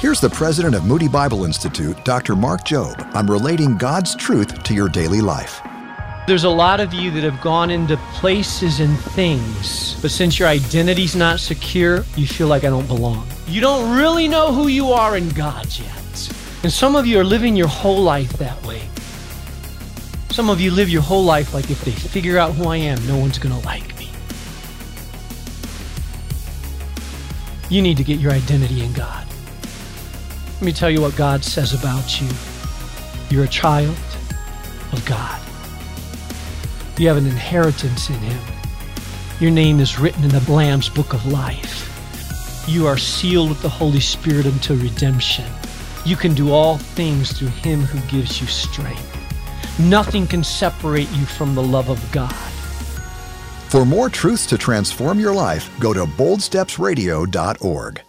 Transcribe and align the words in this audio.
Here's 0.00 0.18
the 0.18 0.30
president 0.30 0.74
of 0.74 0.86
Moody 0.86 1.08
Bible 1.08 1.44
Institute, 1.44 2.02
Dr. 2.06 2.34
Mark 2.34 2.64
Jobe, 2.64 3.14
on 3.14 3.26
relating 3.26 3.76
God's 3.76 4.16
truth 4.16 4.62
to 4.62 4.72
your 4.72 4.88
daily 4.88 5.20
life. 5.20 5.60
There's 6.26 6.44
a 6.44 6.48
lot 6.48 6.80
of 6.80 6.94
you 6.94 7.10
that 7.10 7.22
have 7.22 7.38
gone 7.42 7.70
into 7.70 7.98
places 8.14 8.80
and 8.80 8.98
things, 8.98 10.00
but 10.00 10.10
since 10.10 10.38
your 10.38 10.48
identity's 10.48 11.14
not 11.14 11.38
secure, 11.38 12.06
you 12.16 12.26
feel 12.26 12.46
like 12.46 12.64
I 12.64 12.70
don't 12.70 12.86
belong. 12.86 13.28
You 13.46 13.60
don't 13.60 13.94
really 13.94 14.26
know 14.26 14.54
who 14.54 14.68
you 14.68 14.90
are 14.90 15.18
in 15.18 15.28
God 15.28 15.66
yet. 15.78 16.32
And 16.62 16.72
some 16.72 16.96
of 16.96 17.06
you 17.06 17.20
are 17.20 17.24
living 17.24 17.54
your 17.54 17.68
whole 17.68 18.00
life 18.00 18.32
that 18.38 18.56
way. 18.64 18.80
Some 20.30 20.48
of 20.48 20.62
you 20.62 20.70
live 20.70 20.88
your 20.88 21.02
whole 21.02 21.24
life 21.24 21.52
like 21.52 21.70
if 21.70 21.84
they 21.84 21.90
figure 21.90 22.38
out 22.38 22.54
who 22.54 22.68
I 22.68 22.78
am, 22.78 23.06
no 23.06 23.18
one's 23.18 23.38
going 23.38 23.54
to 23.54 23.66
like 23.66 23.98
me. 23.98 24.08
You 27.68 27.82
need 27.82 27.98
to 27.98 28.04
get 28.04 28.18
your 28.18 28.32
identity 28.32 28.82
in 28.82 28.94
God. 28.94 29.29
Let 30.60 30.66
me 30.66 30.72
tell 30.72 30.90
you 30.90 31.00
what 31.00 31.16
God 31.16 31.42
says 31.42 31.72
about 31.72 32.20
you. 32.20 32.28
You're 33.30 33.44
a 33.44 33.48
child 33.48 33.96
of 34.92 35.02
God. 35.06 35.40
You 36.98 37.08
have 37.08 37.16
an 37.16 37.24
inheritance 37.24 38.10
in 38.10 38.16
Him. 38.16 38.38
Your 39.40 39.52
name 39.52 39.80
is 39.80 39.98
written 39.98 40.22
in 40.22 40.28
the 40.28 40.52
Lamb's 40.52 40.90
book 40.90 41.14
of 41.14 41.24
life. 41.24 42.68
You 42.68 42.86
are 42.86 42.98
sealed 42.98 43.48
with 43.48 43.62
the 43.62 43.70
Holy 43.70 44.00
Spirit 44.00 44.44
until 44.44 44.76
redemption. 44.76 45.46
You 46.04 46.14
can 46.14 46.34
do 46.34 46.52
all 46.52 46.76
things 46.76 47.32
through 47.32 47.48
Him 47.48 47.80
who 47.80 47.98
gives 48.14 48.38
you 48.38 48.46
strength. 48.46 49.80
Nothing 49.80 50.26
can 50.26 50.44
separate 50.44 51.10
you 51.12 51.24
from 51.24 51.54
the 51.54 51.62
love 51.62 51.88
of 51.88 52.12
God. 52.12 52.34
For 53.70 53.86
more 53.86 54.10
truths 54.10 54.44
to 54.48 54.58
transform 54.58 55.18
your 55.18 55.32
life, 55.32 55.70
go 55.80 55.94
to 55.94 56.04
boldstepsradio.org. 56.04 58.02